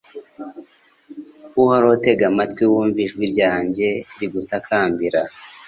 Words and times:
Uhoraho 1.59 1.95
tega 2.03 2.23
amatwi 2.31 2.63
wumve 2.71 2.99
ijwi 3.05 3.23
ryanjye 3.33 3.87
rigutakambira 4.17 5.21